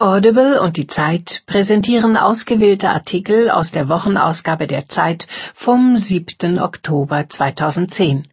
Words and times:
Audible 0.00 0.60
und 0.60 0.76
die 0.76 0.86
Zeit 0.86 1.42
präsentieren 1.46 2.16
ausgewählte 2.16 2.90
Artikel 2.90 3.50
aus 3.50 3.72
der 3.72 3.88
Wochenausgabe 3.88 4.68
der 4.68 4.88
Zeit 4.88 5.26
vom 5.54 5.96
7. 5.96 6.60
Oktober 6.60 7.28
2010. 7.28 8.28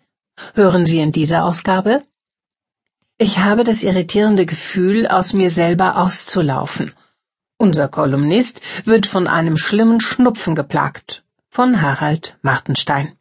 Hören 0.54 0.86
Sie 0.86 1.00
in 1.00 1.12
dieser 1.12 1.44
Ausgabe? 1.44 2.04
Ich 3.18 3.40
habe 3.40 3.64
das 3.64 3.82
irritierende 3.82 4.46
Gefühl, 4.46 5.08
aus 5.08 5.34
mir 5.34 5.50
selber 5.50 5.98
auszulaufen. 5.98 6.94
Unser 7.58 7.88
Kolumnist 7.88 8.62
wird 8.84 9.08
von 9.08 9.26
einem 9.26 9.58
schlimmen 9.58 10.02
Schnupfen 10.02 10.54
geplagt. 10.54 11.24
Von 11.50 11.82
Harald 11.82 12.38
Martenstein. 12.44 13.18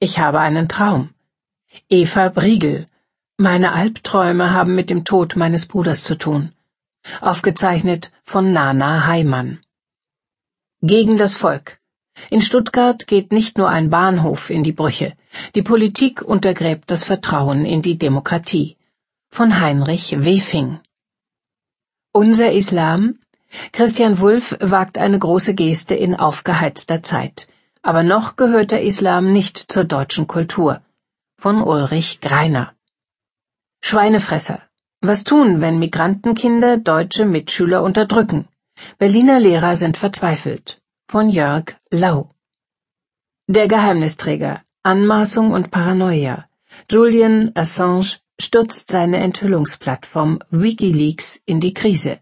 Ich 0.00 0.18
habe 0.18 0.40
einen 0.40 0.68
Traum. 0.68 1.10
Eva 1.88 2.30
Briegel. 2.30 2.88
Meine 3.36 3.70
Albträume 3.70 4.52
haben 4.52 4.74
mit 4.74 4.90
dem 4.90 5.04
Tod 5.04 5.36
meines 5.36 5.66
Bruders 5.66 6.02
zu 6.02 6.16
tun. 6.16 6.52
Aufgezeichnet 7.20 8.12
von 8.24 8.52
Nana 8.52 9.06
Heimann. 9.06 9.60
Gegen 10.82 11.16
das 11.16 11.34
Volk. 11.34 11.78
In 12.30 12.42
Stuttgart 12.42 13.06
geht 13.06 13.32
nicht 13.32 13.58
nur 13.58 13.68
ein 13.68 13.90
Bahnhof 13.90 14.50
in 14.50 14.62
die 14.62 14.72
Brüche. 14.72 15.16
Die 15.54 15.62
Politik 15.62 16.22
untergräbt 16.22 16.90
das 16.90 17.04
Vertrauen 17.04 17.64
in 17.64 17.82
die 17.82 17.98
Demokratie. 17.98 18.76
Von 19.30 19.60
Heinrich 19.60 20.24
Wefing. 20.24 20.80
Unser 22.12 22.52
Islam? 22.52 23.18
Christian 23.72 24.18
Wulff 24.18 24.56
wagt 24.60 24.98
eine 24.98 25.18
große 25.18 25.54
Geste 25.54 25.94
in 25.94 26.14
aufgeheizter 26.14 27.02
Zeit. 27.02 27.48
Aber 27.82 28.02
noch 28.02 28.36
gehört 28.36 28.70
der 28.70 28.82
Islam 28.82 29.32
nicht 29.32 29.72
zur 29.72 29.84
deutschen 29.84 30.26
Kultur. 30.26 30.82
Von 31.38 31.62
Ulrich 31.62 32.20
Greiner. 32.20 32.74
Schweinefresser. 33.80 34.67
Was 35.00 35.22
tun, 35.22 35.60
wenn 35.60 35.78
Migrantenkinder 35.78 36.76
deutsche 36.76 37.24
Mitschüler 37.24 37.84
unterdrücken? 37.84 38.48
Berliner 38.98 39.38
Lehrer 39.38 39.76
sind 39.76 39.96
verzweifelt. 39.96 40.82
Von 41.06 41.30
Jörg 41.30 41.76
Lau. 41.92 42.34
Der 43.46 43.68
Geheimnisträger. 43.68 44.64
Anmaßung 44.82 45.52
und 45.52 45.70
Paranoia. 45.70 46.48
Julian 46.90 47.52
Assange 47.54 48.16
stürzt 48.40 48.90
seine 48.90 49.18
Enthüllungsplattform 49.18 50.40
Wikileaks 50.50 51.40
in 51.46 51.60
die 51.60 51.74
Krise. 51.74 52.18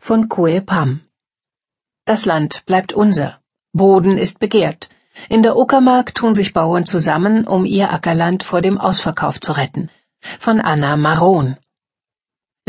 Von 0.00 0.28
Koe 0.28 0.60
Pam. 0.60 1.02
Das 2.06 2.26
Land 2.26 2.66
bleibt 2.66 2.92
unser. 2.92 3.38
Boden 3.72 4.18
ist 4.18 4.40
begehrt. 4.40 4.88
In 5.28 5.44
der 5.44 5.56
Uckermark 5.56 6.12
tun 6.12 6.34
sich 6.34 6.52
Bauern 6.52 6.86
zusammen, 6.86 7.46
um 7.46 7.64
ihr 7.64 7.92
Ackerland 7.92 8.42
vor 8.42 8.62
dem 8.62 8.78
Ausverkauf 8.78 9.40
zu 9.40 9.52
retten. 9.52 9.90
Von 10.40 10.60
Anna 10.60 10.96
Maron. 10.96 11.56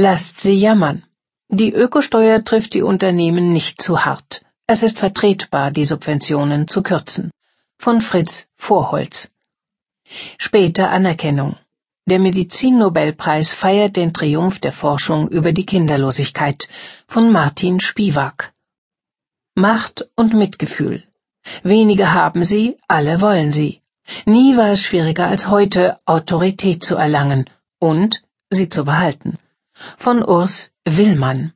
Lasst 0.04 0.40
sie 0.40 0.58
jammern. 0.58 1.04
Die 1.48 1.72
Ökosteuer 1.72 2.44
trifft 2.44 2.74
die 2.74 2.82
Unternehmen 2.82 3.54
nicht 3.54 3.84
zu 3.84 4.04
hart. 4.04 4.44
Es 4.66 4.82
ist 4.82 4.98
vertretbar, 4.98 5.70
die 5.70 5.86
Subventionen 5.86 6.68
zu 6.68 6.82
kürzen. 6.82 7.30
Von 7.78 8.02
Fritz 8.02 8.48
Vorholz. 8.56 9.30
Später 10.40 10.90
Anerkennung. 10.90 11.56
Der 12.08 12.18
Medizinnobelpreis 12.18 13.54
feiert 13.54 13.96
den 13.96 14.12
Triumph 14.12 14.58
der 14.58 14.72
Forschung 14.72 15.28
über 15.28 15.52
die 15.52 15.68
Kinderlosigkeit 15.68 16.68
von 17.06 17.32
Martin 17.32 17.80
Spivak. 17.80 18.54
Macht 19.54 20.10
und 20.16 20.34
Mitgefühl. 20.34 21.04
Wenige 21.62 22.12
haben 22.12 22.44
sie, 22.44 22.80
alle 22.88 23.22
wollen 23.22 23.52
sie. 23.52 23.82
Nie 24.26 24.58
war 24.58 24.72
es 24.72 24.82
schwieriger 24.82 25.28
als 25.28 25.48
heute, 25.48 26.00
Autorität 26.08 26.84
zu 26.84 26.96
erlangen 26.96 27.48
und 27.78 28.24
sie 28.50 28.68
zu 28.68 28.84
behalten 28.84 29.38
von 29.98 30.24
Urs 30.24 30.72
Willmann. 30.86 31.54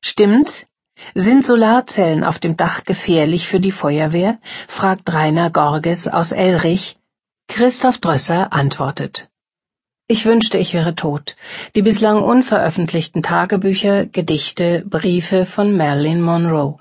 Stimmt's? 0.00 0.66
Sind 1.14 1.44
Solarzellen 1.44 2.22
auf 2.22 2.38
dem 2.38 2.56
Dach 2.56 2.84
gefährlich 2.84 3.48
für 3.48 3.60
die 3.60 3.72
Feuerwehr? 3.72 4.38
fragt 4.68 5.12
Rainer 5.12 5.50
Gorges 5.50 6.08
aus 6.08 6.32
Elrich. 6.32 6.96
Christoph 7.48 7.98
Drösser 7.98 8.52
antwortet. 8.52 9.28
Ich 10.06 10.26
wünschte, 10.26 10.58
ich 10.58 10.74
wäre 10.74 10.94
tot. 10.94 11.36
Die 11.74 11.82
bislang 11.82 12.22
unveröffentlichten 12.22 13.22
Tagebücher, 13.22 14.06
Gedichte, 14.06 14.84
Briefe 14.86 15.46
von 15.46 15.76
Marilyn 15.76 16.20
Monroe. 16.20 16.78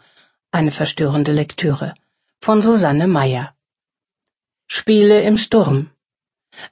Eine 0.52 0.72
verstörende 0.72 1.32
Lektüre. 1.32 1.94
Von 2.42 2.62
Susanne 2.62 3.08
Meyer. 3.08 3.54
Spiele 4.68 5.22
im 5.22 5.38
Sturm. 5.38 5.92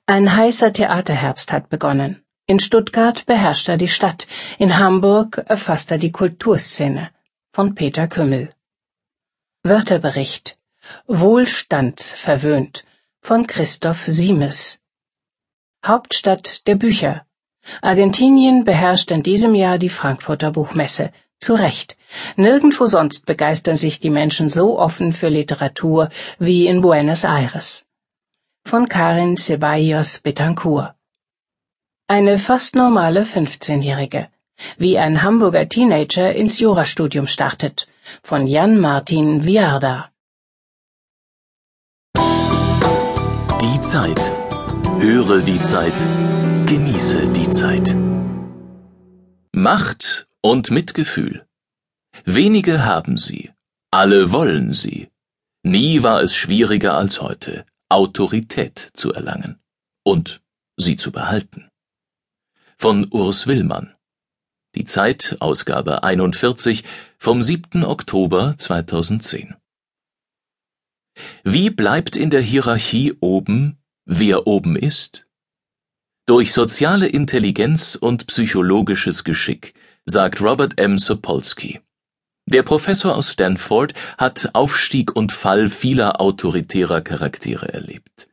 Ein 0.05 0.35
heißer 0.35 0.73
Theaterherbst 0.73 1.51
hat 1.51 1.69
begonnen. 1.69 2.23
In 2.51 2.59
Stuttgart 2.59 3.27
beherrscht 3.27 3.69
er 3.69 3.77
die 3.77 3.87
Stadt, 3.87 4.25
in 4.57 4.79
Hamburg 4.79 5.37
erfasst 5.45 5.91
er 5.91 5.99
die 5.99 6.11
Kulturszene. 6.11 7.11
Von 7.53 7.75
Peter 7.75 8.07
Kümmel. 8.07 8.49
Wörterbericht 9.61 10.57
Wohlstandsverwöhnt 11.05 12.85
von 13.21 13.45
Christoph 13.45 14.03
Siemes. 14.07 14.79
Hauptstadt 15.85 16.65
der 16.65 16.73
Bücher. 16.73 17.23
Argentinien 17.83 18.63
beherrscht 18.63 19.11
in 19.11 19.21
diesem 19.21 19.53
Jahr 19.53 19.77
die 19.77 19.95
Frankfurter 19.99 20.49
Buchmesse. 20.49 21.11
Zu 21.39 21.53
Recht. 21.53 21.97
Nirgendwo 22.35 22.87
sonst 22.87 23.27
begeistern 23.27 23.77
sich 23.77 23.99
die 23.99 24.09
Menschen 24.09 24.49
so 24.49 24.79
offen 24.79 25.13
für 25.13 25.29
Literatur 25.29 26.09
wie 26.39 26.65
in 26.65 26.81
Buenos 26.81 27.25
Aires. 27.25 27.85
Von 28.65 28.89
Karin 28.89 29.37
Ceballos 29.37 30.17
Betancourt. 30.17 30.95
Eine 32.11 32.39
fast 32.39 32.75
normale 32.75 33.21
15-Jährige. 33.23 34.29
Wie 34.79 34.97
ein 34.97 35.21
Hamburger 35.21 35.69
Teenager 35.69 36.33
ins 36.33 36.57
Jurastudium 36.59 37.27
startet. 37.27 37.87
Von 38.23 38.47
Jan 38.47 38.79
Martin 38.79 39.45
Viarda. 39.45 40.09
Die 43.61 43.81
Zeit. 43.81 44.31
Höre 44.97 45.41
die 45.43 45.61
Zeit. 45.61 45.99
Genieße 46.65 47.27
die 47.27 47.51
Zeit. 47.51 47.95
Macht 49.51 50.27
und 50.41 50.71
Mitgefühl. 50.71 51.45
Wenige 52.25 52.85
haben 52.85 53.17
sie. 53.17 53.51
Alle 53.91 54.31
wollen 54.31 54.73
sie. 54.73 55.09
Nie 55.61 56.01
war 56.01 56.23
es 56.23 56.33
schwieriger 56.33 56.95
als 56.95 57.21
heute, 57.21 57.67
Autorität 57.87 58.89
zu 58.93 59.13
erlangen 59.13 59.59
und 60.03 60.41
sie 60.75 60.95
zu 60.95 61.11
behalten 61.11 61.68
von 62.81 63.09
Urs 63.11 63.45
Willmann. 63.45 63.93
Die 64.73 64.85
Zeit, 64.85 65.35
Ausgabe 65.41 66.01
41 66.03 66.85
vom 67.17 67.41
7. 67.41 67.83
Oktober 67.83 68.55
2010. 68.55 69.55
Wie 71.43 71.71
bleibt 71.71 72.15
in 72.15 72.29
der 72.29 72.39
Hierarchie 72.39 73.15
oben, 73.19 73.79
wer 74.05 74.47
oben 74.47 74.77
ist? 74.77 75.27
Durch 76.25 76.53
soziale 76.53 77.07
Intelligenz 77.07 77.95
und 77.95 78.27
psychologisches 78.27 79.25
Geschick, 79.25 79.73
sagt 80.05 80.39
Robert 80.39 80.79
M. 80.79 80.97
Sapolsky. 80.97 81.81
Der 82.45 82.63
Professor 82.63 83.17
aus 83.17 83.33
Stanford 83.33 83.93
hat 84.17 84.55
Aufstieg 84.55 85.13
und 85.17 85.33
Fall 85.33 85.67
vieler 85.67 86.21
autoritärer 86.21 87.01
Charaktere 87.01 87.73
erlebt. 87.73 88.29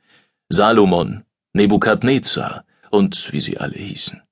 Salomon, 0.48 1.24
Nebukadnezar 1.52 2.64
und 2.92 3.32
wie 3.32 3.40
sie 3.40 3.58
alle 3.58 3.78
hießen. 3.78 4.22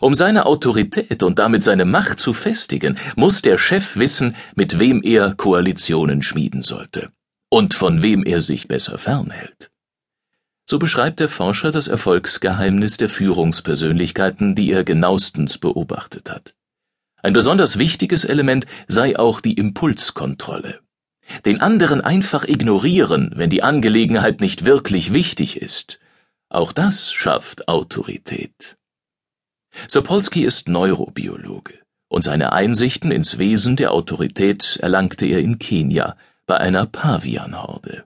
Um 0.00 0.14
seine 0.14 0.46
Autorität 0.46 1.22
und 1.22 1.38
damit 1.38 1.62
seine 1.62 1.84
Macht 1.84 2.18
zu 2.18 2.32
festigen, 2.32 2.98
muss 3.16 3.42
der 3.42 3.58
Chef 3.58 3.96
wissen, 3.96 4.36
mit 4.54 4.78
wem 4.78 5.02
er 5.02 5.34
Koalitionen 5.34 6.22
schmieden 6.22 6.62
sollte 6.62 7.10
und 7.50 7.74
von 7.74 8.02
wem 8.02 8.24
er 8.24 8.40
sich 8.40 8.68
besser 8.68 8.98
fernhält. 8.98 9.70
So 10.68 10.78
beschreibt 10.78 11.20
der 11.20 11.28
Forscher 11.28 11.70
das 11.70 11.88
Erfolgsgeheimnis 11.88 12.98
der 12.98 13.08
Führungspersönlichkeiten, 13.08 14.54
die 14.54 14.70
er 14.70 14.84
genauestens 14.84 15.56
beobachtet 15.56 16.30
hat. 16.30 16.54
Ein 17.22 17.32
besonders 17.32 17.78
wichtiges 17.78 18.24
Element 18.24 18.66
sei 18.86 19.18
auch 19.18 19.40
die 19.40 19.54
Impulskontrolle. 19.54 20.80
Den 21.44 21.60
anderen 21.60 22.00
einfach 22.00 22.44
ignorieren, 22.44 23.32
wenn 23.34 23.50
die 23.50 23.62
Angelegenheit 23.62 24.40
nicht 24.40 24.66
wirklich 24.66 25.12
wichtig 25.14 25.60
ist. 25.60 25.98
Auch 26.48 26.72
das 26.72 27.12
schafft 27.12 27.68
Autorität. 27.68 28.76
Sapolsky 29.86 30.44
ist 30.44 30.68
Neurobiologe, 30.68 31.74
und 32.08 32.22
seine 32.22 32.52
Einsichten 32.52 33.10
ins 33.10 33.38
Wesen 33.38 33.76
der 33.76 33.92
Autorität 33.92 34.78
erlangte 34.82 35.26
er 35.26 35.38
in 35.38 35.58
Kenia 35.58 36.16
bei 36.46 36.56
einer 36.56 36.86
Pavianhorde. 36.86 38.04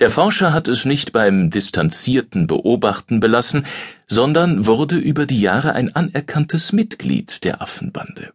Der 0.00 0.10
Forscher 0.10 0.52
hat 0.52 0.68
es 0.68 0.84
nicht 0.84 1.12
beim 1.12 1.50
distanzierten 1.50 2.46
Beobachten 2.46 3.20
belassen, 3.20 3.66
sondern 4.06 4.66
wurde 4.66 4.96
über 4.96 5.26
die 5.26 5.40
Jahre 5.40 5.72
ein 5.74 5.94
anerkanntes 5.94 6.72
Mitglied 6.72 7.44
der 7.44 7.60
Affenbande. 7.60 8.32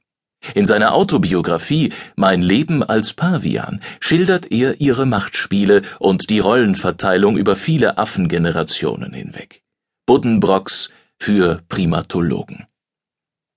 In 0.54 0.66
seiner 0.66 0.94
Autobiografie 0.94 1.92
Mein 2.16 2.42
Leben 2.42 2.84
als 2.84 3.14
Pavian 3.14 3.82
schildert 4.00 4.52
er 4.52 4.80
ihre 4.80 5.06
Machtspiele 5.06 5.82
und 6.00 6.30
die 6.30 6.40
Rollenverteilung 6.40 7.38
über 7.38 7.56
viele 7.56 7.98
Affengenerationen 7.98 9.14
hinweg. 9.14 9.64
Buddenbrocks 10.06 10.90
für 11.20 11.62
Primatologen. 11.70 12.68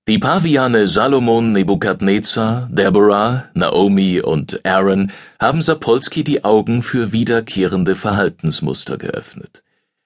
Die 0.09 0.19
Paviane 0.19 0.89
Salomon, 0.89 1.53
Nebukadnezar, 1.53 2.69
Deborah, 2.73 3.49
Naomi 3.55 4.21
und 4.21 4.67
Aaron 4.67 5.13
haben 5.39 5.63
Sapolsky 5.63 6.25
die 6.25 6.43
Augen 6.43 6.83
für 6.83 7.13
wiederkehrende 7.13 7.95
Verhaltensmuster 7.95 8.99
geöffnet. 8.99 9.63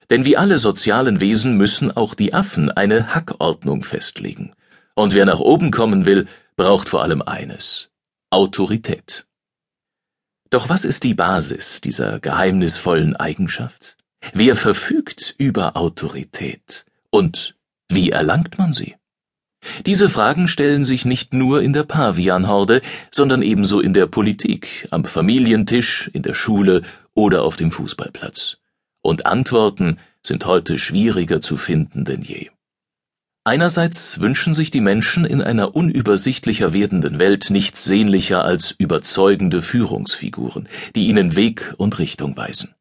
Denn 0.09 0.25
wie 0.25 0.37
alle 0.37 0.59
sozialen 0.59 1.19
Wesen 1.19 1.57
müssen 1.57 1.95
auch 1.95 2.13
die 2.13 2.33
Affen 2.33 2.69
eine 2.69 3.15
Hackordnung 3.15 3.83
festlegen. 3.83 4.53
Und 4.93 5.13
wer 5.13 5.25
nach 5.25 5.39
oben 5.39 5.71
kommen 5.71 6.05
will, 6.05 6.27
braucht 6.55 6.89
vor 6.89 7.01
allem 7.01 7.21
eines 7.21 7.89
Autorität. 8.29 9.25
Doch 10.51 10.69
was 10.69 10.85
ist 10.85 11.03
die 11.03 11.15
Basis 11.15 11.81
dieser 11.81 12.19
geheimnisvollen 12.19 13.15
Eigenschaft? 13.15 13.97
Wer 14.33 14.55
verfügt 14.55 15.33
über 15.37 15.75
Autorität? 15.75 16.85
Und 17.15 17.55
wie 17.87 18.09
erlangt 18.09 18.57
man 18.57 18.73
sie? 18.73 18.95
Diese 19.85 20.09
Fragen 20.09 20.49
stellen 20.49 20.83
sich 20.83 21.05
nicht 21.05 21.33
nur 21.33 21.61
in 21.61 21.71
der 21.71 21.85
Pavianhorde, 21.85 22.81
sondern 23.09 23.41
ebenso 23.41 23.79
in 23.79 23.93
der 23.93 24.05
Politik, 24.05 24.85
am 24.91 25.05
Familientisch, 25.05 26.09
in 26.11 26.23
der 26.23 26.33
Schule 26.33 26.81
oder 27.13 27.43
auf 27.43 27.55
dem 27.55 27.71
Fußballplatz. 27.71 28.57
Und 29.01 29.25
Antworten 29.25 29.97
sind 30.23 30.45
heute 30.45 30.77
schwieriger 30.77 31.39
zu 31.39 31.55
finden 31.55 32.03
denn 32.03 32.21
je. 32.21 32.49
Einerseits 33.45 34.19
wünschen 34.19 34.53
sich 34.53 34.69
die 34.69 34.81
Menschen 34.81 35.23
in 35.23 35.41
einer 35.41 35.73
unübersichtlicher 35.73 36.73
werdenden 36.73 37.17
Welt 37.17 37.49
nichts 37.49 37.85
sehnlicher 37.85 38.43
als 38.43 38.71
überzeugende 38.77 39.61
Führungsfiguren, 39.61 40.67
die 40.97 41.07
ihnen 41.07 41.37
Weg 41.37 41.75
und 41.77 41.97
Richtung 41.97 42.35
weisen. 42.35 42.75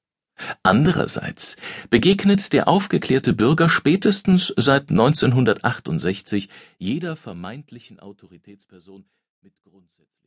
Andererseits 0.62 1.56
begegnet 1.90 2.52
der 2.52 2.68
aufgeklärte 2.68 3.32
Bürger 3.32 3.68
spätestens 3.68 4.52
seit 4.56 4.90
1968 4.90 6.48
jeder 6.78 7.16
vermeintlichen 7.16 8.00
Autoritätsperson 8.00 9.04
mit 9.42 9.54
grundsätzlichem 9.62 10.23